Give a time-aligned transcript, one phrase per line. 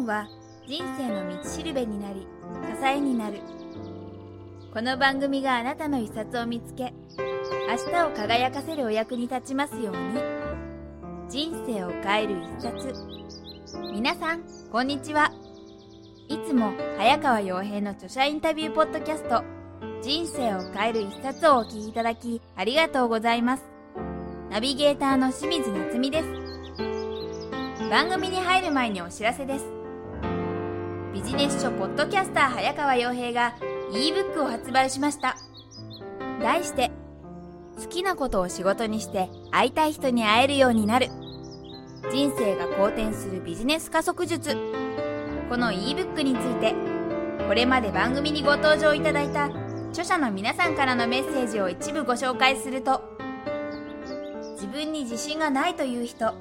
[0.00, 0.28] 本は
[0.66, 2.26] 人生の道しるべになり
[2.78, 3.40] 支えになる。
[4.72, 6.94] この番組があなたの一冊を見つけ
[7.68, 10.20] 明日を輝かせるお役に立ちますように。
[11.28, 12.94] 人生を変える一冊。
[13.92, 15.32] 皆さんこんにちは。
[16.28, 19.42] いつも早川洋平の著者インタビューポッドキャスト
[20.00, 23.64] 人生を変える一冊をお聞きいただきありがとうございます。
[24.50, 27.90] ナビゲーターの清水夏美です。
[27.90, 29.79] 番組に入る前にお知らせです。
[31.22, 33.54] ビジネス書ポッドキャスター早川洋平が
[33.92, 35.36] ebook を発売しました。
[36.40, 36.90] 題して
[37.78, 41.08] 好きなことを仕事にして会いたい人に会えるようになる。
[42.10, 44.56] 人生が好転するビジネス加速術。
[45.50, 46.74] この ebook について
[47.46, 49.50] これまで番組にご登場いただいた
[49.90, 53.02] 著者の皆さんからのメッセージを一部ご紹介すると
[54.54, 56.32] 自分に自信がないという人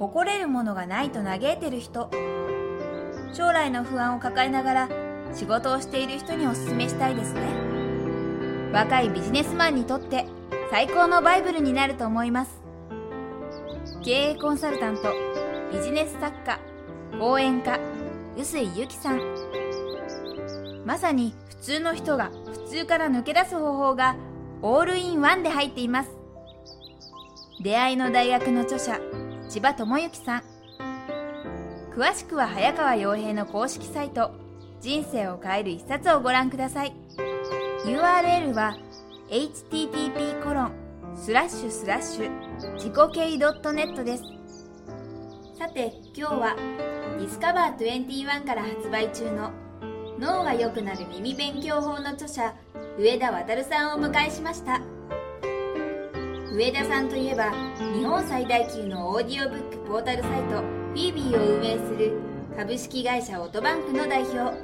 [0.00, 2.10] 誇れるものがないと嘆いてる人
[3.32, 4.88] 将来の不安を抱えながら
[5.34, 7.40] 仕事をしている人におすすめしたいですね。
[8.72, 10.26] 若いビジネスマンにとって
[10.70, 12.60] 最高のバイブルになると思います。
[14.02, 15.12] 経営コンサルタント
[15.72, 16.58] ビジネス作家
[17.18, 17.78] 講演家
[18.36, 19.20] 臼井由紀さん。
[20.84, 22.30] まさに普通の人が
[22.66, 24.16] 普通から抜け出す方法が
[24.62, 26.10] オールインワンで入っています。
[27.62, 28.98] 出会いの大学の著者
[29.48, 30.49] 千葉智之さん。
[32.00, 34.30] 詳しくは早川洋平の公式サイト
[34.80, 36.94] 人生を変える一冊をご覧ください。
[37.84, 38.74] URL は
[39.28, 40.72] http コロン
[41.14, 44.22] スラッシュスラッシュ自己系 .net です。
[45.58, 46.56] さて今日は
[47.18, 49.50] ディスカバー21から発売中の
[50.18, 52.54] 脳が良くなる耳勉強法の著者
[52.98, 54.80] 上田渉さんをお迎えしました。
[56.50, 57.52] 上田さんといえば
[57.94, 62.18] 日本最大級のオーディオブックポータルサイトィービーを運営する
[62.56, 64.56] 株式会社オートバンクの代表。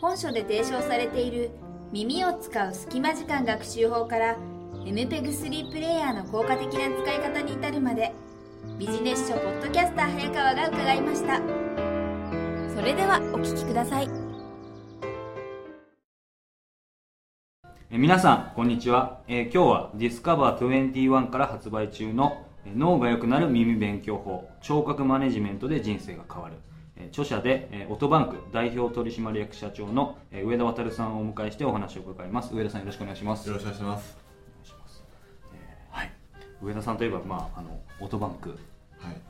[0.00, 1.50] 本書で提唱されている
[1.92, 4.36] 耳を使う隙間時間学習法から
[4.84, 8.12] MPEG3 プレイヤーの効果的な使い方に至るまで
[8.78, 11.40] ビジネス書ポッドキャスター早川が伺いました。
[12.74, 14.08] それではお聞きください。
[17.90, 24.48] 皆さんこんにちは、えー今日は Discover21 から発売中の脳が良くなる耳勉強法。
[24.60, 26.56] 聴覚マネジメントで人生が変わる。
[26.96, 32.54] えー著者で、えーオトバンク代表取締役社長のえー上田渉さんをお迎えしてお話を伺います。
[32.54, 33.48] 上田さんよろしくお願いします。
[33.48, 34.18] よろしくお願いします。
[35.90, 36.12] はい。
[36.62, 38.58] 上田さんといえば、まあ、あのオトバンク、はい。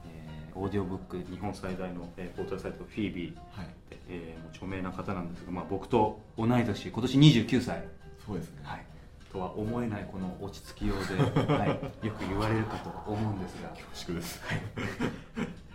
[0.06, 3.34] えーオーディオブック日本最大の、えーポータルサイトフィービー。
[3.60, 3.66] はい。
[3.90, 7.84] で、えーもう著名な方なんですが、まあ、僕と同い年今年29歳。
[8.26, 8.60] そうですね。
[8.64, 8.84] はい、
[9.38, 11.68] とは思えないこの落ち着きようで、 はい、
[12.06, 14.42] よく言われるかと思うんですが恐縮です。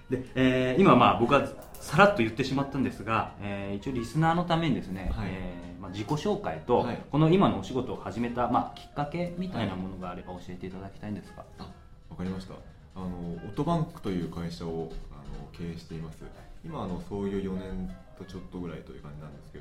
[0.09, 1.47] で、えー今まあ僕は
[1.79, 11.69] さらっと言ってしまったんですが、えー一応リスナーのためにですね、はいえーまあ、自己紹介と、はいこの今のお仕事を始めた、まあ、きっかけみたいなものがあれば教えていただきたいんですが、あ、
[12.09, 12.55] わかりました。
[12.95, 16.23] あのオートバンクという会社をあの経営しています。
[16.65, 19.52] 今あの創業4年とちょっとぐらいという感じなんです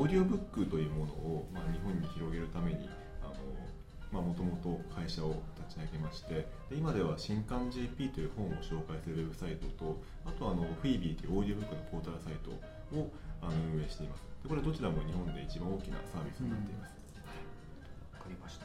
[0.00, 2.88] オーディオブックというものをまあ日本に広げるために
[3.20, 3.34] あの
[4.10, 12.48] まあもともと会社を立ち上げまして、で今では新刊 JP という本を紹介するウェブサイトと、あとあのフィービーというオーディオブックのポータルサイト
[12.96, 13.12] を
[13.44, 14.24] あの運営しています。
[14.42, 16.96] でこれどちらも日本で一番大きなサービスになっています。
[18.16, 18.64] わかりました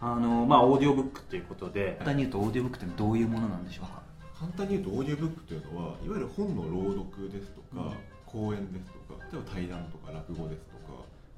[0.00, 4.02] あの、まあ、オーディオブックということで簡単に言うとオーディオブックってどういうものなんでしょうか？
[4.34, 10.71] 簡単に言うとオーディオブックというのはいわゆる本の朗読ですとか、うん講演ですとか例えば対談とか落語ですとか、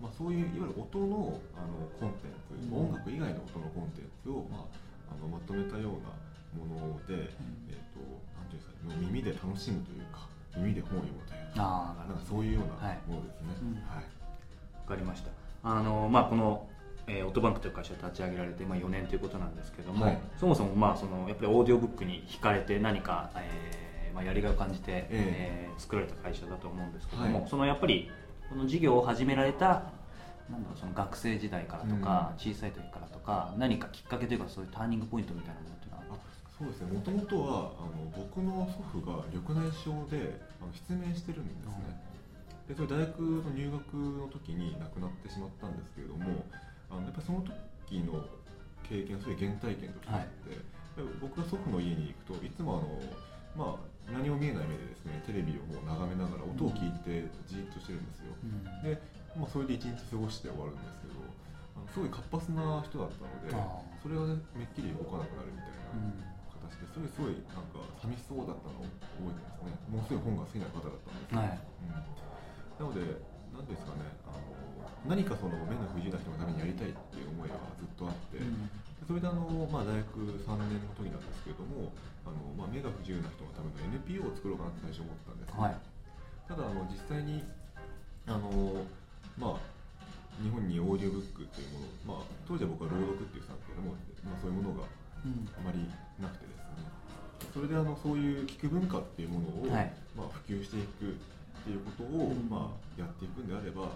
[0.05, 2.93] まあ、そういういわゆる音のあのコンテンツ、うん。
[2.93, 6.13] 音楽以外の音のコンテンツを、まあ、あのまとめたような
[6.61, 7.33] もので、
[7.73, 8.05] えー、と
[8.37, 10.29] なんていうんですかね耳で楽しむというか
[10.61, 13.01] 耳で本を読むというかああなんかそういうようなはい。
[13.09, 13.49] ものですね。
[13.65, 13.75] うん。
[13.89, 14.05] はい。
[14.05, 15.33] わかりました。
[15.65, 16.69] あの、まあ、この、
[17.07, 20.19] えーオートバンクという会社を立ち上げられて、まあ、4年ということなんですけども、はい。
[20.39, 27.51] そもそも、まあ、そのやっぱりオーディオブックに惹かれて何か、えーまあ、やりがいを感じて、えー作られた会社だと思うんですけども、はい。
[27.51, 28.09] そのやっぱり
[28.49, 29.91] この事業を始められた
[30.51, 36.93] なんだろうその学生時代からとか、小さい時からとか何かきっかけというかそういうターニングポイントみたいなものっていうのはあそうですね。
[36.93, 41.73] もともとはあの僕の祖父が緑内障であの失明してるんですね、
[42.69, 46.45] でそれ大学の入学の時に亡くなってしまったんですけれども
[46.91, 47.41] あのやっぱりその
[47.89, 48.25] 時の
[48.89, 50.61] 経験はすごい原体験としてあって、で
[51.21, 52.85] 僕が祖父の家に行くといつも
[53.57, 58.37] あの、まあ、何も見えない目でですねテレビをこう眺めながら音を聞いてじーっとしてるんですよ、
[58.85, 59.01] で、
[59.37, 61.25] まあ、それで一日過ごして終わるんですけど
[61.77, 63.55] あのすごい活発な人だったので
[64.05, 66.21] それがねめっきり動かなくなるみたいな
[66.53, 69.73] 形でそれすごいなんか寂しそうだったのを覚えてますね。
[69.89, 71.57] もうすぐ本が好きな方だったんですけど、はい。
[71.57, 73.01] うん、なので
[73.57, 74.53] 何ですかねあの
[75.09, 78.41] 何かその目の不自由な人のためにやりたいっていう思いがずっとあって、
[79.07, 81.93] それであの、まあ、大学3年の時なんですけれども
[82.25, 85.77] あの、まあ、目が不自由な人のための NPO を作ろうかなって最初思ったんですね、はい。
[86.49, 87.45] ただあの実際に
[88.27, 88.85] あの
[89.37, 89.75] まあ
[90.43, 91.79] 日本にオーディオブックという
[92.09, 93.95] もの、まあ、当時は僕は朗読って言ってたんですけども、
[94.27, 94.89] まあ、そういうものが
[95.25, 95.49] うん。
[95.57, 95.79] あまり
[96.21, 96.85] なくてですね。
[97.53, 99.93] それであのそういう聞く文化っていうものを、はい。
[100.17, 102.49] まあ、普及していくっていうことを、うん。
[102.51, 103.93] まあ、やっていくんであればあの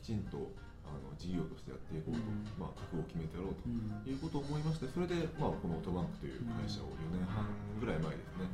[0.00, 0.50] きちんと
[0.92, 2.44] あの事業としてやっていこうと、うん。
[2.60, 3.88] まあ、覚悟を決めてやろうとうん。
[4.04, 7.48] いうことを思いましてそれで、まあ、このオートバンクという会社を4年半
[7.80, 8.46] ぐらい前ですね、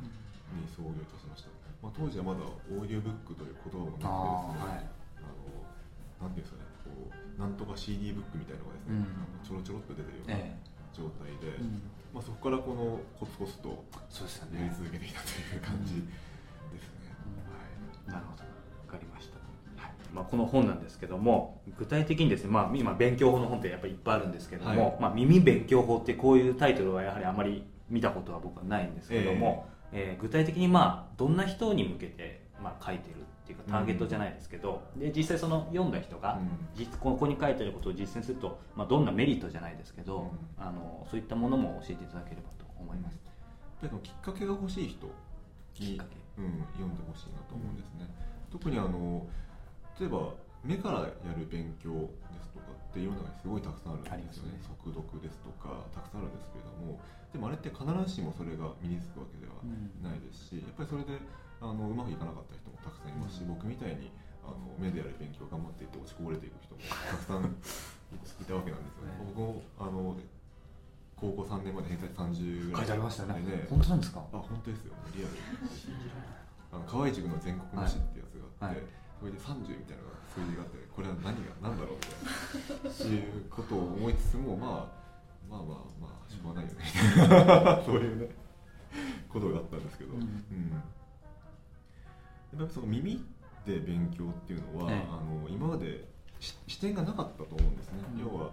[0.55, 1.51] に創業いたしました、
[1.83, 4.09] まあ、当時はまだオーディオブックという言葉もな
[4.49, 4.89] くてですね
[5.21, 5.29] あ
[6.23, 9.15] のなんていうんですかねこうなんとか CD ブックみたいなのがですね、うん。
[9.15, 10.57] あのちょろちょろっと出てるようなえ
[10.91, 11.81] 状態で、えうん。
[12.13, 16.38] まあ、そこからこのコツコツとやりね続けてきたという感じです
[20.13, 25.01] まあ、この本なんですけども具体的にですね、まあ、今勉強法の本ってやっぱりいっぱいあるんですけども、はい。
[25.01, 36.49] まあ、耳勉強法ってこういうタイトルはやはりあまり見たことは僕はないんですけども、えー具体的にまあどんな人に向けてまあ書いてるっていうかターゲットじゃないですけど、で実際その読んだ人が、うん。
[36.75, 40.63] 実ここに書いてあることを実践すると、まあ、どんなメリットじゃないですけど、うん。
[40.63, 43.17] あのそういったものも教えていただければと思います。
[43.81, 45.11] やっぱりきっかけが欲しい人に
[45.73, 46.17] きっかけ。
[46.37, 48.07] うん、読んでほしいなと思うんですね、
[48.49, 49.27] 特にあの
[49.99, 51.05] 例えば目からや
[51.37, 51.91] る勉強
[52.31, 54.53] ですとかっていうのがすごいたくさんあるんですよね。
[54.55, 54.59] ね。
[54.63, 56.99] 速読ですとかたくさんあるんですけれども。
[57.31, 59.53] でもあれって必ずしもそれが身につくわけでは
[60.01, 61.19] ないですし、やっぱりそれで
[61.61, 63.37] あのうまくいかなかった人もたくさんいます。
[63.37, 63.53] し、うん。
[63.53, 64.09] 僕みたいに
[64.43, 69.13] あの目でやる勉強を頑張っていって落ちこぼれていく人もたくさんいたわけなんですよね。
[69.19, 69.25] ね。
[69.31, 70.17] 僕もあの
[71.15, 73.41] 高校3年まで偏差値30ぐらい書いてありましたね。
[73.45, 74.19] で本当なんですか？
[74.33, 74.93] あ本当ですよ。
[75.13, 75.33] リアル。
[76.73, 78.85] あの河合塾の全国模試ってやつがあって、はい
[79.19, 81.97] それで30みたいな数字があってこれは何が何だろう
[82.87, 84.69] っていうことを思いつつも、まあ、
[85.49, 86.85] まあまあまあしょうがないよね。
[87.85, 88.29] そういうね
[89.27, 90.21] ことがあったんですけど、うん。
[90.21, 90.83] うん。
[92.59, 93.25] やっその耳
[93.65, 95.07] で勉強っていうのは、ええ。
[95.09, 96.07] あの今まで
[96.39, 98.19] し視点がなかったと思うんですね、うん。
[98.19, 98.51] 要は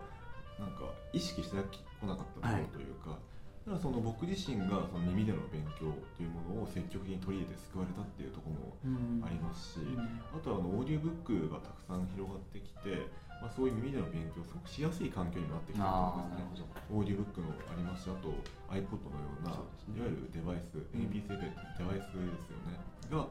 [0.58, 1.56] なんか意識して
[2.00, 3.18] こなかったところというか、
[3.66, 9.82] だからその僕自身がその耳での勉強というものを積極的に取り入れて救われたっていうところもありますし、
[10.30, 13.10] あとはあのオーディオブックがたくさん広がってきて、
[13.42, 16.70] まあ、そういう耳での勉強をすごくしやすい環境になってきたと思うんですね。
[16.94, 18.30] オーディオブックのありますしあと
[18.70, 19.98] iPod のようなね。
[19.98, 20.86] いわゆるデバイス、ん。
[21.02, 22.78] MP3 デバイスですよね。
[23.10, 23.26] が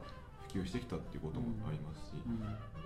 [0.52, 2.20] 普及してきたっていうこともありますし、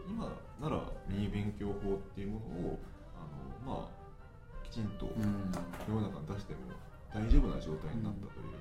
[0.07, 0.31] 今
[0.63, 2.79] なら耳勉強法っていうものを
[3.19, 3.27] あ
[3.67, 5.51] のまあきちんとうん。
[5.91, 6.79] 世の中に出しても
[7.13, 8.61] 大丈夫な状態になったという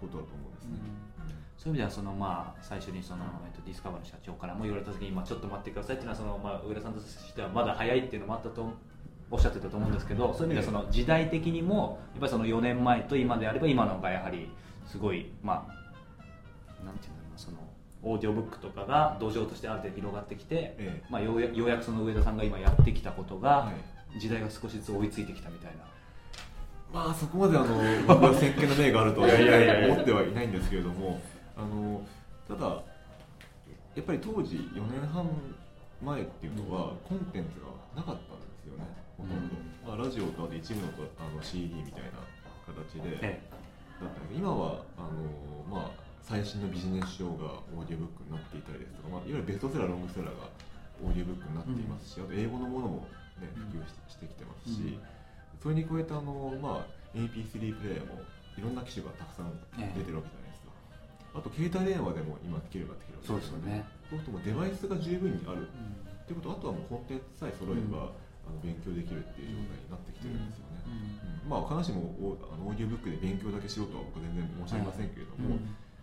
[0.00, 0.78] ことだと思うんですね。
[1.56, 8.72] そういう意味ではそのまあ最初にその、えっと、ディスカバーの社長からも言われた時に、まあ、ちょっと待ってくださいっていうのはその、まあ、上田さんとしてはまだ早いっていうのもあったと
[9.30, 14.50] おっしゃってたと思うんですけどそういう意味ではその時代的にもやっぱりその4年前と今であれば今の方がやはり
[14.86, 17.56] すごいまあなんていうんだろうなその
[18.02, 21.02] オーディオブックとかが土壌としてある程度広がってきて、ええ。
[21.08, 25.84] まあ、ようやくその上田さんが今やってきたことが、はい時代が少しずつ追いついてきたみたいな。
[26.94, 27.74] まあそこまであの
[28.06, 31.20] 僕は先見の明があるとは思ってはいないんですけれども
[31.56, 32.00] あの
[32.46, 32.66] ただ
[33.96, 35.26] やっぱり当時4年半
[36.00, 37.66] 前っていうのはコンテンツが
[37.98, 38.86] なかったんですよね
[39.18, 42.22] ほとんど、まあ、ラジオとあと一部のとあの CD みたいな
[42.62, 43.42] 形でえ
[43.98, 44.38] だったんです。
[44.38, 45.90] 今はあの、まあ、
[46.22, 50.50] 最新のビジネス書がオーディオブックになっていたりですとか、まあ、いわゆるベストセラーロングセラーが
[51.02, 53.06] オーディオブックになっていますし、あと英語のものも、
[53.38, 55.13] ね、普及ししてきてますし、うん
[55.64, 58.20] それに加えてあの、まあ、MP3 プレイヤーも
[58.56, 60.68] いろんな機種がたくさん出てるわけじゃないですか、
[61.34, 63.88] あと携帯電話でも今できるようになってきるわけですよね。
[64.12, 65.64] そうするとデバイスが十分にある。
[65.64, 68.12] っていうことあとはもうコンテンツさえ揃えば、
[68.44, 71.48] あの勉強できるっていう状態になってきてるんですよね、うん。
[71.48, 75.56] まあ必ずしもオーディオブックで勉強だけしろとは僕は全然申し上げませんけれども、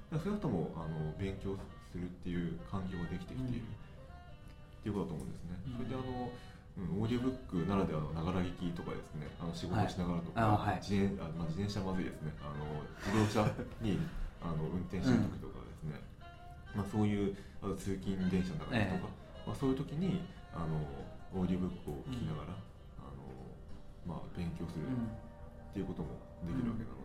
[0.09, 1.53] だから少なくともあの勉強
[1.93, 5.57] するっていう環境ができてきている、っていうことだと思うんですね。
[5.69, 5.85] うん。
[5.85, 6.29] それであの、
[6.77, 10.79] うん、オーディオブックならではのながら聞きとかですね、あの仕事しながらとか、はい。
[10.79, 12.31] 自転あまあ、自転車はまずいですね。
[12.39, 13.43] あの自動車
[13.81, 13.99] に
[14.41, 15.99] あの運転してる時とかですね、
[16.75, 19.11] まあそういうあと通勤電車の中でとか、
[19.45, 20.23] まあそういう時に
[20.55, 20.79] あの
[21.35, 22.55] オーディオブックを聞きながら、
[22.99, 23.27] あの
[24.07, 27.01] まあ勉強するっていうこともできるわけなので。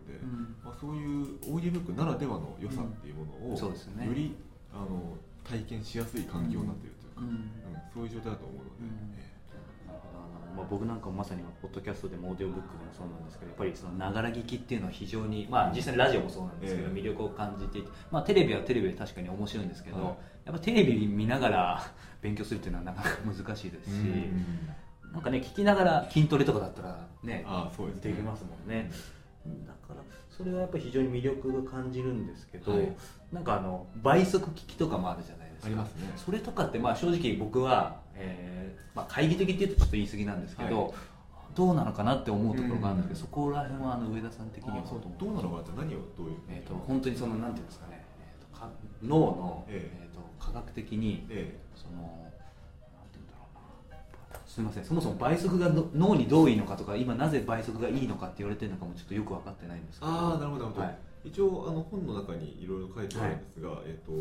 [0.63, 3.57] まあ、そういうオーディオブックならではの良さっていうものを、
[3.95, 4.05] ね。
[4.05, 4.35] より
[4.73, 7.27] あの体験しやすい環境になっているというか、うん。
[7.27, 7.47] うん。
[7.93, 9.26] そういう状態だと思うので、
[10.57, 16.93] まあ、僕なんかもまさにポッドキャストでもオーディオブックでもそうなんですけどやっぱりそのながら聞きっていうのは非常に、まあ、実際にラジオもそうなんですけど、ええ。
[16.99, 20.05] 魅力を感じていて、まあ、テレビはテレビで確かに面白いんですけど、はい。
[20.45, 21.81] やっぱテレビ見ながら
[22.21, 23.95] 勉強するっていうのはなかなか難しいですし、う
[25.07, 25.13] ん。
[25.13, 28.11] なんかね聞きながら筋トレとかだったらねああそうですね。
[28.11, 28.89] できますもんね、
[29.67, 32.95] だからそれはやっぱり非常に魅力が感じるんですけど、はい。
[33.31, 35.67] なんかあの倍速聞きとかもあるじゃないですか？
[35.67, 36.13] ありますね。
[36.15, 40.91] それとかってまあ正直僕は、えーまあ、懐疑的っていうとちょっと言い過ぎなんですけど、はい。
[41.55, 43.51] どうなのかなって思うところがあるんですけど、うん。
[43.51, 44.83] そこら辺はあの上田さん的には
[45.19, 45.71] どうなのかなって。
[45.75, 46.35] 何をどういう？
[46.49, 48.69] えー、と本当にそのなんていうんですかね、えー、とか
[49.03, 50.07] 脳の、ええ。
[50.11, 53.45] ー、と科学的にえそのなんていうんだろ
[53.89, 54.39] うな。
[54.45, 54.85] すみません。
[54.85, 60.11] そもそも倍速がの脳にどういいのかとか今なぜ倍速がいいのかって言われてるのかもちょっとよく分かってないんですけど。
[60.11, 60.97] ああなるほどなるほど、はい。
[61.25, 64.11] 一応あの本の中にいろいろ書いてあるんですが、えっ、と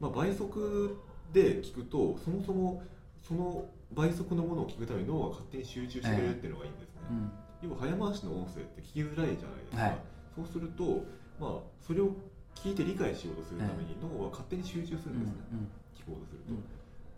[0.00, 0.96] まあ倍速
[1.32, 2.82] で聞くとそもそも
[3.26, 7.30] その倍速のものを聞くために脳が勝手に集中してくれるっていうのがいいんですね、うん。
[7.62, 9.98] 要は早回しの音声って聞きづらいじゃないですか、はい。
[10.34, 11.04] そうすると
[11.40, 12.10] まあそれを
[12.54, 16.62] 聞いて理解しようとするために脳は勝手に集中するんですね、聞こうとすると、うん。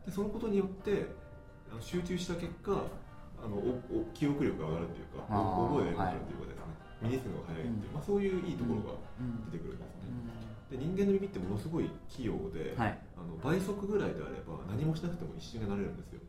[0.07, 1.07] でそのことによって
[1.71, 2.73] あの集中した結果
[3.39, 9.51] あのおお記憶力が上がるというか覚えが良くなるというかですね、身につくのが早いっていう、まあ、そういういいところがうん。
[9.51, 10.11] 出てくるんですね、
[10.71, 12.99] で人間の耳ってものすごい器用で、はい。
[13.17, 16.21] あの倍速ぐらいであれば何もしなくても一瞬でなれるんですよ。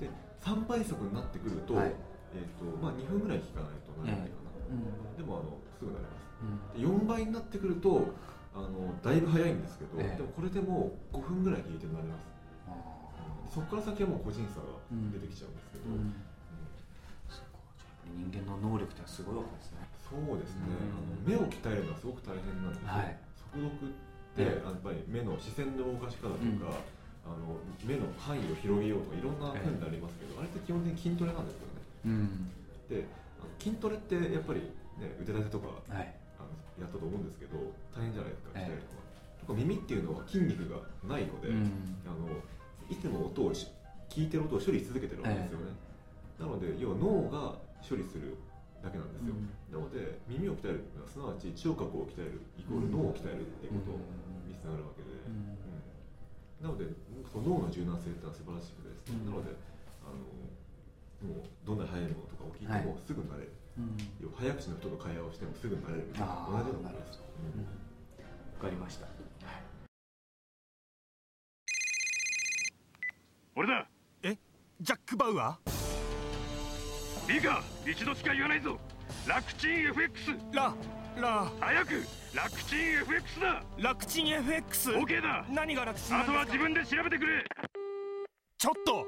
[0.00, 0.10] で
[0.42, 1.94] 3倍速になってくると,、はい。
[2.34, 5.16] えーとまあ、2分ぐらい聞かないとなれないかな、うん。
[5.16, 6.26] でもあのすぐなれます。
[6.42, 6.98] うん。
[6.98, 8.10] で4倍になってくると
[8.52, 10.16] あのだいぶ早いんですけど、ええ。
[10.16, 12.26] でもこれでも5分ぐらい聞いてなれます。
[12.66, 12.74] あ
[13.48, 16.12] そこから先はもう個人差が出てきちゃうんですけど、ーうん。
[18.30, 19.86] 人間の能力ってすごいわけですね。
[20.02, 21.38] そうですね、うん。
[21.38, 23.92] あの目を鍛えるのはすごく大変なんですよ、はい速読っ
[24.36, 26.78] て、ええやっぱり目の視線の動かし方とか、
[27.26, 31.82] あの目の範囲を広げようとかいろんな訓練ありますけど、あれって基本的に筋トレなんですよね。
[32.06, 32.50] うん。
[32.88, 33.04] で
[33.40, 34.60] あの筋トレってやっぱり、
[35.00, 36.14] ね、腕立てとかはい。
[36.38, 37.58] あのやったと思うんですけど
[37.90, 38.70] 大変じゃないですかええ。
[38.70, 39.04] 鍛えるのは、
[39.40, 41.98] とか耳っていうのは筋肉がないので、うん。
[42.06, 42.30] あの
[42.88, 43.68] いつも音をし
[44.08, 45.66] 聞いてる音を処理し続けてるわけですよね、
[46.40, 48.36] なので要は脳が処理する
[48.82, 49.50] だけなんですよ、うん。
[49.74, 53.98] なので耳を鍛えるっていうのはすなわち聴覚を鍛えるイコール脳を鍛えるっていうこと
[54.46, 55.58] につながるわけで、うん。
[55.58, 55.90] うん。
[56.62, 56.86] なので
[57.26, 59.34] その脳の柔軟性ってのは素晴らしくてですね、うん。
[59.34, 59.50] なので
[60.06, 60.22] あの
[61.26, 63.98] もうどんなに速いものとかを聞いてもすぐ慣れる、うん。
[64.22, 67.58] 要は早口の人と会話をしてもすぐ慣れるみたいなあー同じようなことです、うん。
[67.58, 67.66] うん。
[67.66, 69.10] わかりました。
[73.58, 73.90] 俺だ。
[74.80, 75.58] ジャック・バウア
[77.28, 78.78] いいか一度しか言わないぞ。
[79.26, 80.74] 楽ちん FX ーラ
[81.20, 81.52] ラ。
[81.60, 81.90] 早く
[82.34, 83.62] 楽ちん FX だ。
[83.78, 85.44] 楽ちん FX OK だ。
[85.50, 87.44] 何が楽ちんあとは自分で調べてくれ。
[88.56, 89.06] ちょっと。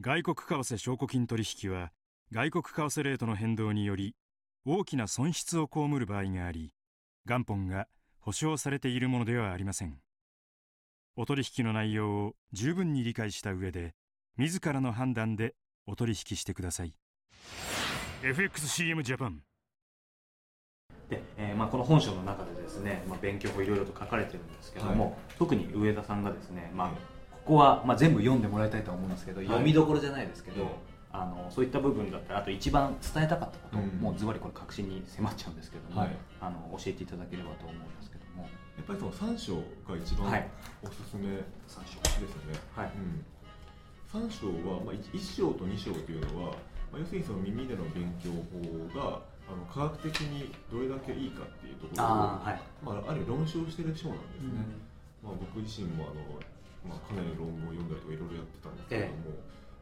[0.00, 1.92] 外国為替証拠金取引は
[2.32, 2.70] 外国為
[3.00, 4.14] 替レートの変動により
[4.64, 6.72] 大きな損失を被る場合があり
[7.26, 7.86] 元本が
[8.18, 9.98] 保証されているものではありません。
[11.16, 13.94] お取引の内容を十分に理解した上で
[14.36, 15.54] 自らの判断で
[15.86, 16.94] お取引してください。
[18.22, 19.42] FXCM ジャパン。
[21.08, 25.14] で、えーまあ、この本書の中でですね、まあ、勉強法いろいろと書かれてるんですけども、はい。
[25.38, 26.96] 特に上田さんがですね、まあはい
[27.44, 29.44] ここは、まあ、全部読んでもらいたいとは思うんですけど、い。
[29.44, 30.68] 読みどころじゃないですけど、うん
[31.12, 34.00] あのそういった部分だったらあと一番伝えたかったこと、うん。
[34.00, 36.16] もうズバリこれ確信に迫っちゃうんですけども、はい。
[36.40, 38.48] あの教えていただければと思うんですけども。
[38.76, 39.54] やっぱりその3章
[39.86, 40.48] が一番はい。
[40.82, 42.02] おすすめ3章。
[42.02, 42.90] ですよね、はい。
[42.96, 43.24] うん、
[44.14, 46.54] 3章は、まあ、1, 章と2章というのは、
[46.94, 48.62] まあ、要するにその耳での勉強法
[48.94, 49.18] が
[49.50, 52.62] あの科学的にどれだけいいかっていうところをあーはい。
[52.78, 54.62] まあ、ある論証している章なんですね、
[55.26, 55.34] うん。
[55.34, 56.22] まあ、僕自身もあの、
[56.86, 59.34] まあ、かなり論文を読んだりとかいろいろやってたんですけれども、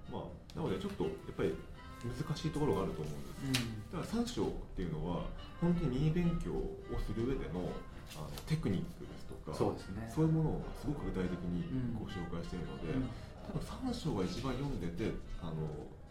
[0.08, 1.52] まあ、なのでちょっとやっぱり
[2.00, 3.68] 難しいところがあると思うんです。
[3.92, 5.28] だから3章っていうのは
[5.60, 6.72] 本当に耳勉強を
[7.04, 7.68] する上での
[8.16, 10.08] あのテクニックですとかそうですね。
[10.08, 12.00] そういうものをすごく具体的にうん。
[12.00, 13.08] ご紹介しているので、うん
[13.46, 15.10] 多分3章が一番読んでて
[15.42, 15.52] あの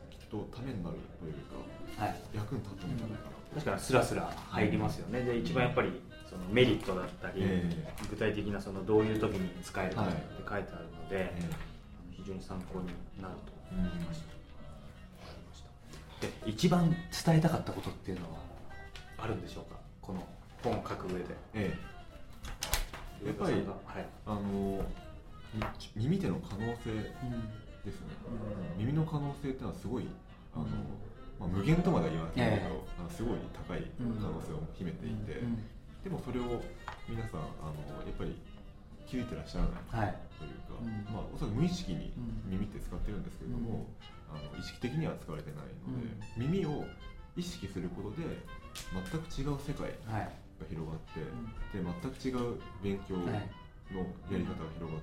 [0.10, 2.16] きっとためになるというかはい。
[2.34, 3.36] 役に立つんじゃないかな。
[3.52, 11.50] と、確かにスラスラ入りますよね、で一番やっぱりそのメリットだったり、え具体的なそのどういう時に使えるかって書いてあるので、えあの
[12.12, 12.88] 非常に参考に
[13.22, 14.28] なるとうん思いました。
[14.28, 14.34] わ
[15.28, 15.64] かりまし
[16.22, 16.90] たで一番
[17.26, 18.40] 伝えたかったことっていうのは
[19.18, 19.78] あるんでしょうか？
[20.02, 20.26] この
[20.64, 21.26] 本を書く上で。
[21.54, 21.78] え
[23.24, 23.28] え。
[23.28, 24.06] やっぱりはい。
[24.26, 24.80] あのみ
[25.96, 26.92] 耳での可能性
[27.84, 28.08] ですね、
[28.78, 30.08] 耳の可能性っていうのはすごい
[30.54, 30.66] あの、
[31.40, 32.62] まあ、無限とまでは言わないけど、ええ。
[33.00, 35.58] あのすごい高い可能性を秘めていて、うん。
[36.04, 36.62] でもそれを
[37.10, 38.38] 皆さんあのやっぱり
[39.10, 42.52] 気づいてらっしゃらないはいというか、うんまあ、おそらく無意識にうん。
[42.52, 43.88] 耳って使ってるんですけれども、
[44.30, 46.86] あの意識的には使われてないので、耳を
[47.36, 48.40] 意識することで
[48.94, 50.30] 全く違う世界はい。
[50.62, 51.26] が広がって、
[51.74, 51.82] で
[52.22, 53.50] 全く違う勉強のはい
[54.00, 55.02] やり方が広がっ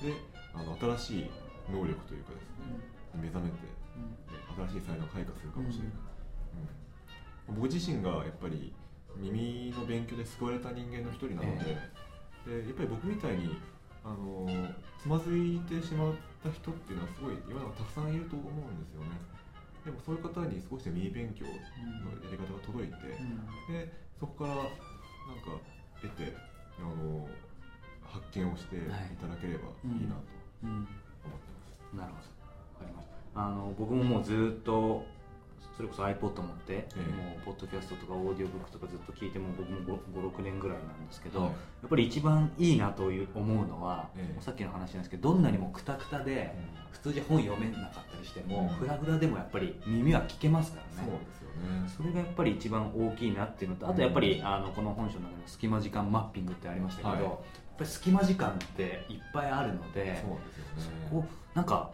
[0.00, 0.14] て、で
[0.54, 1.30] あの新しい
[1.70, 2.80] 能力というかですね、
[3.14, 3.56] 目覚めて
[4.70, 5.92] 新しい才能を開花するかもしれない、
[7.48, 7.54] うん。
[7.56, 8.74] 僕自身がやっぱり
[9.16, 11.76] 耳の勉強で救われた人間の一人なので,、
[12.46, 13.56] でやっぱり僕みたいに
[14.04, 14.48] あの
[14.98, 19.10] つまずいてしまった人っていうのはすごい世の中たくさんいると思うんですよね。
[19.84, 21.58] でもそういう方に少しでも耳勉強のや
[22.30, 22.94] り方が届いて、
[23.70, 25.58] でそこからなんか
[26.00, 26.34] 得て
[26.78, 27.28] あの
[28.12, 28.80] 発見をしてい。
[29.20, 30.22] ただければいいなと
[30.64, 30.70] うん。
[30.70, 30.88] 思って
[31.24, 31.36] ま
[31.92, 32.28] す、なるほど。
[32.74, 33.12] わかりました。
[33.34, 35.04] あの僕ももうずっと
[35.76, 36.98] それこそ iPod 持って、ええ。
[37.00, 39.98] もうポッドキャストとかオーディオブックとかずっと聞いても僕も
[40.30, 41.48] 56年ぐらいなんですけど、はい。
[41.48, 41.54] や
[41.86, 44.42] っぱり一番いいなという思うのは、ええ。
[44.42, 46.54] さっきの話なんですけどどんなにもクタクタで、
[46.90, 48.68] 普通じゃ本読めなかったりしても、うん。
[48.68, 51.08] フラフラでもやっぱり耳は聞けますからね。
[51.08, 51.88] そうですよね。
[51.88, 57.22] それがやっぱり一番大きいなっていうのとあとやっぱり、あのこの本書の中に隙間時間マッピングってありましたけど、はい。
[57.22, 57.32] やっ
[57.78, 60.36] ぱり隙間時間っていっぱいあるのでそう
[60.76, 61.08] ですよね。
[61.10, 61.90] こうなんか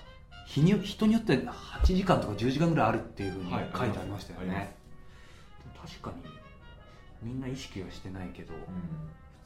[0.48, 4.76] 日に人によって8時間とか10時間ぐらいあるっていうふうにはい書いてありましたよありまね、
[5.86, 6.22] 確かに
[7.22, 8.60] みんな意識はしてないけど、うん。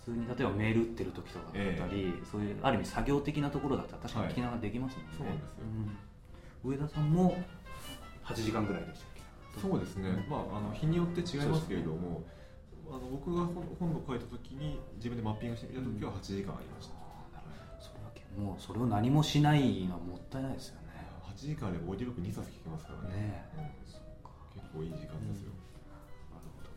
[0.05, 5.55] 普通に例えばメール打ってる時とかだったり、そういうある意味作業的なところだったら確かに聞きながらできますもんね、そうなんですよ。
[6.65, 6.71] うん。
[6.71, 7.37] 上田さんも
[8.25, 9.09] 8時間ぐらいでしたっ
[9.55, 9.61] け？
[9.61, 12.23] そうですね、まあ、あの日によって違いますけれども、
[12.89, 16.95] あの僕が本本を書いた時に自分でマッピングしてみた時は8時間ありました、
[17.81, 18.23] それはけ。
[18.41, 20.82] もうそれを何もしないのはもったいないですよね。
[20.82, 20.82] 8
[21.49, 23.17] 時間でオーディオブック2冊聞けますからね。
[23.17, 24.61] ねうん。
[24.61, 25.51] 結構いい時間ですよ、
[26.31, 26.71] なるほど。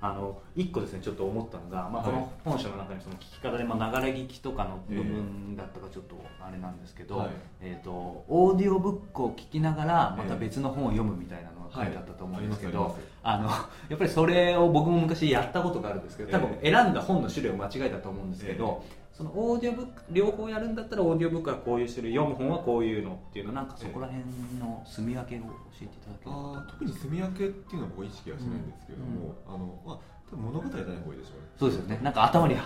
[0.00, 2.20] あの一個ですねちょっと思ったのが、まあ、こはい。
[2.20, 7.28] の本書の中にその聞き方で、まあ、流れ聞きとかの部分だったかちょっとあれなんですけど、はい。
[7.62, 7.90] えー、と
[8.28, 10.40] オーディオブックを聞きながらまたええ。
[10.40, 12.92] 別の本を読むみたいなのが書いてあったと思うんですけど、はい。
[13.22, 13.48] あの
[13.88, 18.84] やっぱりそれを僕も昔やったことがあるんですけど多分え選んだ本の種類を間違えたと思うんですけど、
[19.16, 24.24] そのオーディオブック両方やるんだったらオーディオブックはこういう種類読む本はこういうのっていうのなんかそこら辺
[24.58, 26.32] の住み分けを教えていただける？
[26.34, 31.46] あー特に住み分けっていうのは僕は意識はしないんですけれども、あのまあ多分物語じゃない方がいいでしょうね。
[31.54, 32.00] そうですよね。
[32.02, 32.56] なんか頭に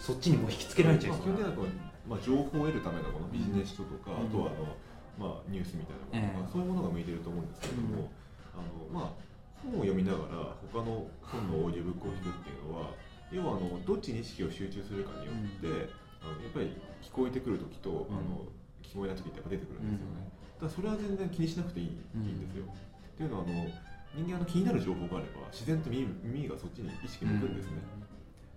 [0.00, 1.44] そっちにもう引きつけられちゃいそうな。
[1.44, 1.68] まあ
[2.08, 4.26] まあ、情報を得るためのこのビジネス書とか、うん。
[4.26, 6.56] あとはあの、まあ、ニュースみたいなものとか、ええ。
[6.56, 8.08] そういうものが向いてると思うんですけれども、
[8.56, 9.28] あのまあ、
[9.60, 12.87] 本を読みながら他の本のオーディオブックを聞くっていうのは
[13.30, 15.90] 要はあのどっちに意識を集中するかによって、
[16.22, 18.16] あのやっぱり聞こえてくる時と、うん。
[18.16, 18.48] あの
[18.82, 22.24] 聞こえない時ってやっぱ出てくるんですよね、だからそれは全然気にしなくていい,、うん。
[22.24, 22.64] いいんですよ。
[22.64, 23.68] っていうのはあの
[24.16, 27.72] 人間あの気になる情報があれば自然と耳耳がそっちに意識向くんですね、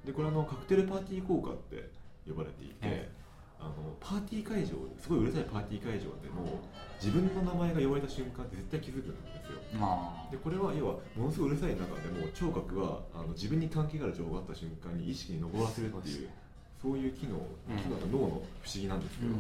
[0.06, 1.90] でこれあのカクテルパーティー効果って
[2.26, 3.10] 呼ばれていて、え
[3.62, 6.60] あのパーティー会場すごいうるさいパーティー会場でも
[6.98, 9.80] 自分の名前が呼ばれた瞬間って絶対気づくんですよ。
[9.80, 10.32] まあ。
[10.32, 16.30] でこれは要はものすごいうるさい中でも聴覚はあの自分に関係がある情報があった瞬間に意識に上らせるっていう
[16.82, 19.36] そういう機能うん機能が脳の不思議なんですけど、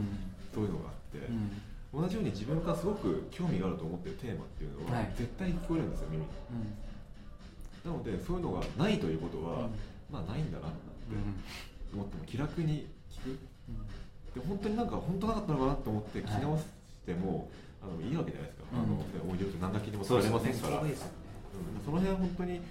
[0.53, 2.01] そういうのがあって、うん。
[2.01, 5.13] 同じように自分がすごく興味があると思ってるテーマっていうのは、はい。
[5.17, 6.29] 絶対に聞こえるんですよ耳に。
[7.83, 9.67] なのでそういうのがないということは、
[10.11, 10.77] まあないんだなって
[11.93, 13.39] 思っても気楽に聞く
[14.33, 16.63] で本当になんか本当なかったのかなと思って聞き直し
[17.05, 17.49] ても、
[17.83, 18.79] あのいいわけじゃないですか、うん。
[18.79, 20.91] あのオーディオって何だけでもそう取ですよねれませんから、そね。
[20.91, 21.85] うん。
[21.85, 22.61] その辺は本当にや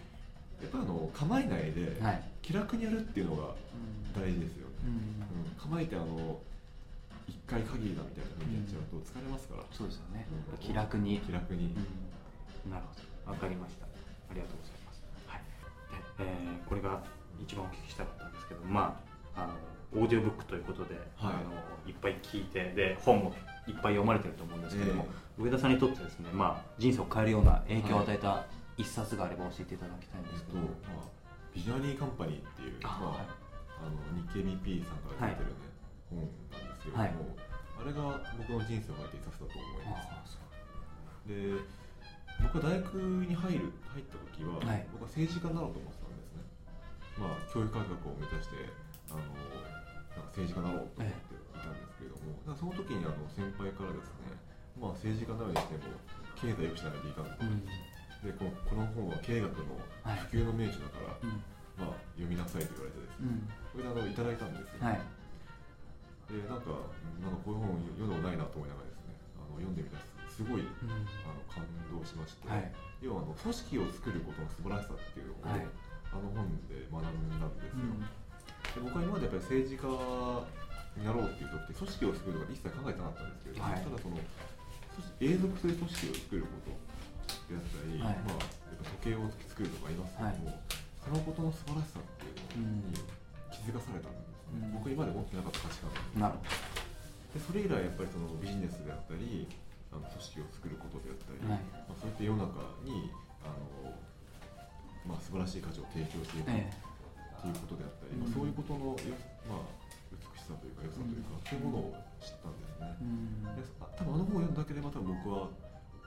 [0.66, 2.22] っぱあの構えないではい。
[2.40, 3.52] 気楽にやるっていうのが
[4.16, 4.68] 大事ですよ。
[4.68, 5.44] ね、うん。
[5.44, 5.60] うん。
[5.60, 6.40] 構えてあの
[7.28, 10.26] 一回限りだみたいな風にやっちゃうと疲れますから、そうですよね。
[10.32, 10.58] うん。
[10.58, 11.20] 気楽に。
[11.20, 12.72] 気楽に、うん。
[12.72, 12.96] なるほ
[13.28, 13.32] ど。
[13.32, 13.84] わかりました。
[13.84, 15.04] ありがとうございます。
[15.28, 15.44] はい。
[16.18, 17.02] で、えーこれが
[17.40, 19.00] 一番お聞きしたかったんですけどま
[19.34, 19.54] ああの
[19.94, 21.35] オーディオブックということで、はい。
[21.35, 21.53] あの
[21.87, 23.33] いっぱい聞いてで本も
[23.66, 25.07] いっぱい読まれてると思うんですけども、
[25.38, 30.64] 上田さんにとってですね、まあ、人生を変えるような影響を与えた一冊があれば教えていただきたいんえっとですけど、ま
[31.00, 31.09] あ、
[31.55, 33.40] ビジョナリーカンパニーっていうあまあ
[33.81, 35.72] あの日経 BP さんから出てるね、
[36.11, 37.37] 本なんですけれども、
[37.81, 40.38] あれが僕の人生を変えて一冊だと思います
[41.26, 41.81] で
[42.42, 42.94] 僕が大学
[43.29, 44.87] に入る入った時は、はい。
[44.92, 46.40] 僕は政治家になろうと思ってたんですね。
[47.20, 48.57] まあ教育改革を目指して
[49.12, 49.20] あの
[50.16, 54.34] なんか政治家になろうと思っていたんですけれども、だからその時にあの先輩からですね
[54.78, 55.94] まあ政治家になるにしても
[56.38, 57.62] 経済を良くしないといかんと、うん
[58.20, 61.40] でこのこの本は経営学のはい普及の名手だから、うん
[61.80, 65.00] まあ、読みなさいと言われてですね、うんそれであのいただいたんですよ、はい
[66.30, 66.70] でなんか
[67.18, 69.02] なんかこういう本読んだことないなと思いながらです。
[69.02, 72.70] ねあの読んでみたらすごいうんあの感動しまして、はい。
[73.02, 75.66] 要はあの組織を作ることの素晴らしさっていうのを、はい。
[76.14, 77.82] あの本で学んだんですよ、
[78.74, 79.88] で僕は今までやっぱり政治家
[80.96, 83.80] になろうっていう時って組織を作るとか一切考えてなかったんですけど、はい。
[83.80, 84.18] ただその
[85.20, 86.74] 永続する組織を作ること
[87.48, 88.20] であったり、はい。
[88.26, 90.60] まあ、やっぱ時計を作るとかありますけども、
[91.00, 93.00] そのことの素晴らしさっていうのに
[93.48, 94.82] 気づかされたんですね、うん。
[94.82, 96.44] 僕今まで持ってなかった価値観なるほ
[97.30, 99.46] でそれ以来やっぱりそのビジネスであったり
[99.94, 101.62] あの組織を作ることであったり、はい。
[101.86, 103.08] まあ、そうやって世の中に
[103.46, 103.94] あの、
[105.06, 106.89] まあ、素晴らしい価値を提供していくどえ
[107.40, 108.20] っていうことであったり、うん。
[108.20, 109.16] まあ、そういうことのよ、
[109.48, 109.72] まあ、
[110.12, 112.92] 美しさというか良さというか、そういうものを知ったんですね。
[113.57, 115.48] であ多分あの本を読んだければ多分僕は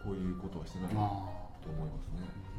[0.05, 2.53] こういうことはしてないとあ思いますね。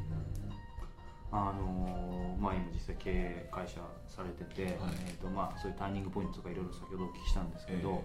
[1.31, 4.95] あのーまあ、今実際経営会社されてて、はい。
[5.07, 8.03] えーとまあ、そういうターニングポイントとかいろいろ先ほどお聞きしたんですけど、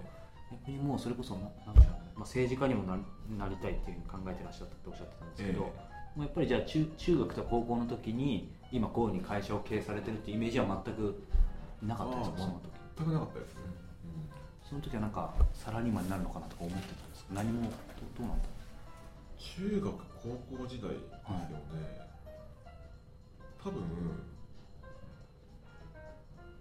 [0.51, 2.99] え逆にもうそれこそななんでしょうね、まあ、政治家にもな
[3.39, 11.23] なりたいっていうふうに考えてらっしゃったっておっしゃってたんですけど、えもうやっぱりじゃあ中中学とか高校の時に今こういうふうに会社を経営されてるっていうイメージは全く
[11.83, 13.55] なかったですその時全くなかったです。
[13.55, 13.61] ね。
[14.69, 17.35] その時はなんかサラリーマンになるのかなとか思ってたんですか？
[17.35, 17.69] 何もど
[18.19, 18.45] どうなんだ
[19.39, 19.85] 中学
[20.23, 21.51] 高校時代ですよね、
[23.65, 23.83] 多分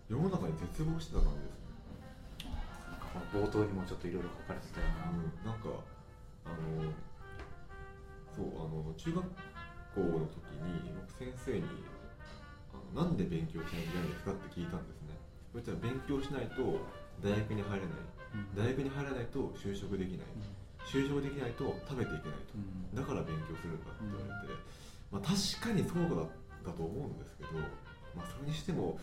[0.07, 2.55] 世の中に絶望してた感じですね。
[2.89, 5.69] なんかこの冒頭にもちょっといろいろ書かれてたような、うん、なんか
[6.45, 6.89] あの
[8.39, 11.67] そうあの中学校の時に僕先生に
[12.71, 15.19] あのなんで勉強しないといけないんですかって聞いたんですね。
[15.51, 16.79] そしたら勉強しないと
[17.19, 18.07] 大学に入れない。
[18.55, 20.27] 大学に入らないと就職できない。
[20.87, 22.55] 就職できないと食べていけないと。
[22.55, 22.95] うん。
[22.95, 24.55] だから勉強するんだって言われて、
[25.11, 27.59] まあ、確かにそうだだと思うんですけど、
[28.15, 28.95] まあ、それにしても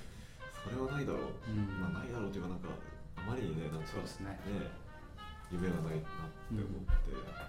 [0.65, 1.77] それはないだろう、うん。
[1.77, 4.33] まあ、ないだろうというかなんかあまりにねなんかね。
[4.49, 4.87] ね
[5.53, 6.67] 夢がないなって思っ
[7.07, 7.47] て、であ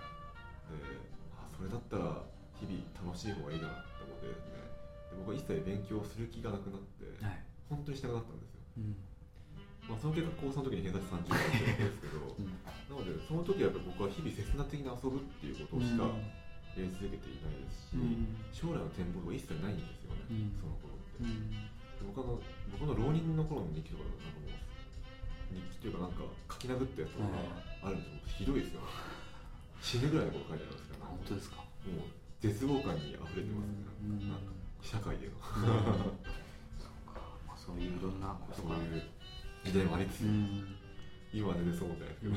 [1.58, 2.22] それだったら
[2.62, 4.62] 日々楽しい方がいいなって思ってですね
[5.10, 7.41] で僕は一切勉強する気がなくなって、はい。
[7.65, 8.96] 本当にしなくなったんですよ、うん。
[9.89, 12.46] まあ、その結果高3の時に偏差値30だったんですけど うん。
[12.46, 16.06] なのでその時はやっぱり僕は日々切な的に遊ぶっていうことしか
[16.78, 18.38] やり続けていないですし、うん。
[18.54, 20.54] 将来の展望が一切ないんですよね、うん。
[20.62, 22.13] その頃って、うん。
[22.13, 22.38] 僕の
[22.70, 27.26] 僕の浪人の頃の日記とかなんかもう日記というかなんか書き殴ったやつとか
[27.82, 28.82] あるんですよ、ひどいですよ
[29.81, 31.57] 死ぬぐらいのこと書いてあるんですから本当ですか？
[31.57, 31.65] もう
[32.39, 34.29] 絶望感に溢れてますね、うん。
[34.29, 35.33] なんか社会での
[37.47, 39.03] まあそういういろんなそういう
[39.63, 40.75] 時代もありつつ、うん
[41.33, 42.33] 今は全然そう思ってないですけど、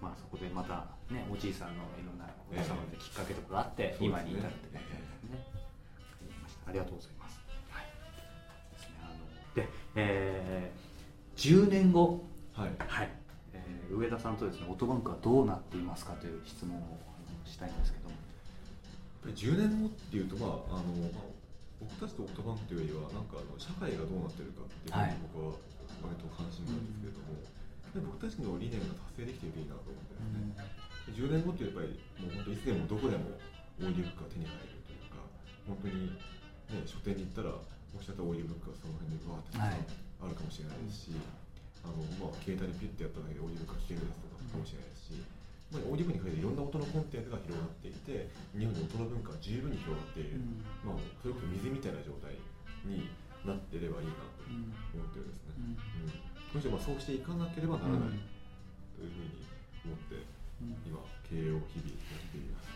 [0.00, 4.22] まあそこでまたねおじいさんのいろんなおええ子様できっかけとかがあって、そうですね。
[4.22, 4.80] 今に至るってね。
[4.80, 6.70] わかりました。
[6.70, 7.38] ありがとうございます。
[7.70, 7.84] はい。
[8.72, 8.96] ですね。
[9.04, 9.18] あの
[9.54, 12.24] で、えー、10年後。
[12.54, 12.70] はい。
[12.78, 13.15] はい、えー、
[13.96, 16.98] 上田さんとですねオートバンクはどうなっていますかという質問を
[17.44, 18.08] したいんですけど。
[18.08, 18.10] も。
[18.10, 18.20] やっ
[19.22, 21.26] ぱり10年後っていうと、まああのまあ、
[21.80, 25.16] 僕たちとオートバンクというよりはなんかあの社会がどうなってるかっていうのはい。
[25.16, 25.56] に僕は
[26.04, 27.40] 割と関心があるんですけれども、
[27.96, 30.52] で僕たちの理念が達成できているといいなと思ってですね、
[31.08, 33.32] で10年後ってやっぱりもう本当いつでもどこでも
[33.80, 35.24] オーディオブックが手に入るというか
[35.64, 36.12] 本当に、
[36.70, 37.64] ね、書店に行ったらも
[37.98, 41.16] しかしたらオーディオブックがその辺にわーってたくさんあるかもしれないですし、
[41.86, 45.22] あのまあ、携帯でピュッてやっただけでオーディオブックが聴けるですとかかもしれないですし、
[45.70, 48.26] まあ、オーディオブックに限っていろんな音のコンテンツが広がっていて
[48.58, 50.42] 日本で音の文化が十分に広がっている、
[50.82, 52.34] まあ、それこそ水みたいな状態
[52.82, 53.06] に
[53.46, 55.54] なってればいいなと思ってるんですね。
[55.62, 56.58] うん。
[56.58, 58.18] そしてまあそうしていかなければならない
[58.98, 59.46] というふうに
[59.86, 60.18] 思って
[60.86, 62.66] 今経営を日々やっています。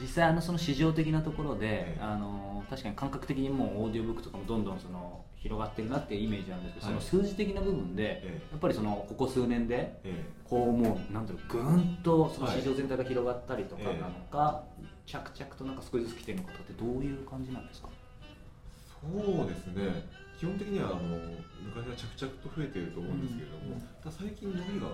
[0.00, 2.02] 実際あのその市場的なところで、ええ。
[2.02, 7.02] あの確かに感覚的にもうオーディオブックとかもどんどんその広がってるなっていうイメージなんですけど、はい。
[7.02, 12.60] その数字的な部分で、えやっぱりそのここ数年でえこうもうなんていうのぐーんとそのはい。
[12.60, 14.62] 市場全体が広がったりとかええなのか、
[15.04, 17.88] 着々となんか少しずつ来てるのかってどういう感じなんですか？
[19.02, 20.06] そうですね。
[20.38, 21.18] 基本的にはあの
[21.62, 23.80] 昔は着々と増えていると思うんですけれども、うん。
[24.02, 24.86] ただ最近伸びが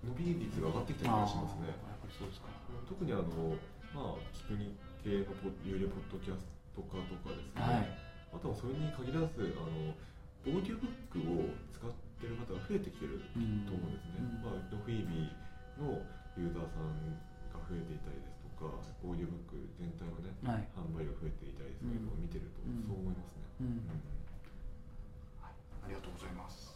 [0.00, 1.68] 伸び率が上がってきた気がしますね。
[1.68, 2.48] やっぱりそうですか。
[2.88, 3.56] 特にあの、
[3.92, 4.72] まあ、聞く日
[5.04, 6.40] 系のポ有料ポッドキャス
[6.76, 7.88] ト化とかですね、はい
[8.32, 9.92] あとはそれに限らずあの
[10.42, 14.42] オーディオブックを使ってる方が増えてきてるうんと思うんですね、うん。
[14.42, 15.30] まあ、フィービー
[15.78, 16.02] の
[16.34, 17.14] ユーザーさん
[17.54, 18.74] が増えていたりですとか
[19.06, 20.66] オーディオブック全体のね、はい。
[20.74, 22.82] 販売が増えていたりするのを見てると、うん。
[22.82, 23.86] そう思いますね、うん。
[23.86, 24.02] うん。
[25.46, 26.74] ありがとうございます。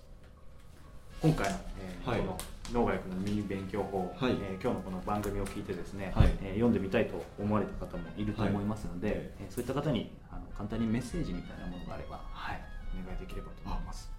[1.19, 2.21] 今回の,、えーはい。
[2.21, 2.39] この
[2.77, 4.33] 農学のミニ勉強法、はい。
[4.33, 6.31] えー今日のこの番組を聞いてですね、はい。
[6.43, 9.17] えー読んでみたいと思われた方もいると思いますので、はい。
[9.17, 12.61] えーそういった方にあの簡単にメッセージみたいなものがあれば、はい、
[13.03, 14.13] お願いできればと思います、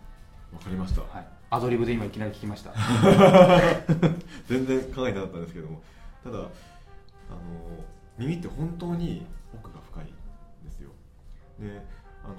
[0.52, 2.74] わかりました、はい、アドリブで今いきなり聞きました。
[4.50, 5.84] 全然考えてなかったんですけども。
[6.24, 6.50] ただあの
[8.18, 10.90] 耳って本当に奥が深いんですよ。
[11.60, 11.80] で
[12.26, 12.36] あの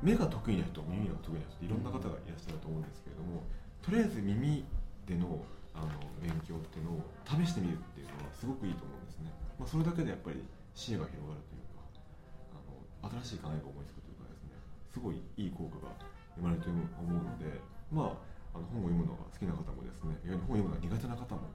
[0.00, 3.42] 目が得意な人耳が得意な人いろんな方がいらっしゃると思うんですけれども
[3.82, 4.64] とりあえず耳
[5.08, 5.40] での
[5.72, 5.88] あの
[6.20, 10.42] 勉強っていうのを試してみるっていうのはすごくいいと思うんですね、まあ、それだけでやっぱり
[10.74, 11.86] 視野が広がるというか
[12.50, 14.58] あの新しい考えが思いつくというかですね。
[14.90, 15.94] すごいいい効果が
[16.34, 17.62] 生まれると思うので
[17.94, 21.46] まああの本を読むのが好きな方もですね逆に本を読むのが苦手な方も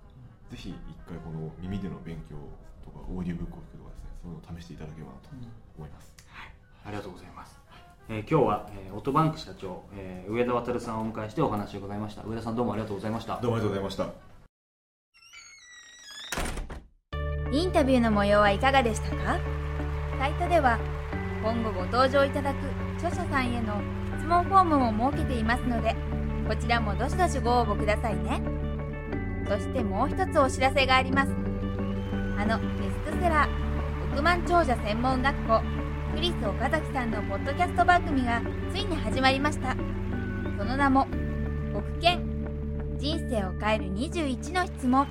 [0.48, 2.40] ぜひ一回この耳での勉強
[2.80, 6.14] とかオーディオブックを聞くとかですねそういうのを試していただければなと思います、
[6.86, 7.58] ありがとうございます、
[8.10, 12.24] えー今日は、えーオートバンク社長、えー上田渉さんをお迎えしてお話を伺いました。
[12.24, 13.40] 上田さんどうもありがとうございました。
[13.42, 14.08] どうもありがとうございました。
[17.52, 19.40] インタビューの模様はいかがでしたか？
[20.20, 20.78] サイトでは
[21.42, 22.58] 今後ご登場いただく
[22.98, 23.82] 著者さんへの
[24.20, 25.96] 質問フォームも設けていますので
[26.48, 28.42] こちらもどしどしご応募くださいね。
[29.48, 31.32] そしてもう一つお知らせがあります。
[32.38, 35.62] あのベストセラー億万長者専門学校
[36.14, 38.40] クリス岡崎さんのポッドキャスト番組が
[38.72, 39.76] ついに始まりました。
[40.60, 41.08] その名も
[41.74, 42.20] 「奥見。
[43.00, 45.08] 人生を変える21の質問」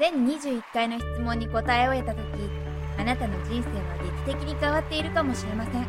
[0.00, 2.22] 全21回の質問に答え終えた時
[2.98, 5.86] あなたの人生は劇的に変わっているかもしれません。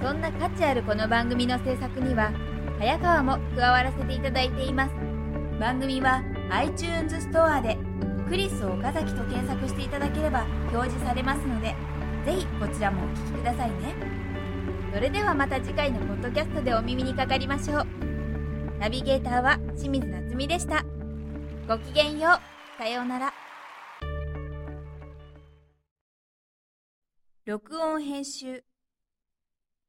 [0.00, 2.30] そんな価値あるこの番組の制作には
[2.78, 4.92] 早川も加わらせていただいています。
[5.58, 7.76] 番組は iTunes ストアで
[8.30, 11.74] 「クリス岡崎」と検索していただければ表示されますので
[12.24, 13.94] ぜひこちらもお聞きくださいね。
[14.94, 17.86] それではまた次回のポッドキャストでお耳にかかりましょう。
[18.78, 20.84] ナビゲーターは清水夏美でした。
[21.66, 22.78] ごきげんよう。
[22.78, 23.32] さようなら。
[27.44, 28.64] 録音編集。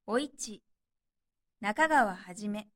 [0.08, 0.64] おいち。
[1.62, 2.73] 中川はじめ。